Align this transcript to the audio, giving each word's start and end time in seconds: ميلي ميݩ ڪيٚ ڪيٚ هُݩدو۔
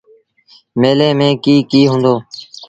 ميلي 0.79 1.09
ميݩ 1.19 1.39
ڪيٚ 1.43 1.67
ڪيٚ 1.71 1.89
هُݩدو۔ 1.91 2.15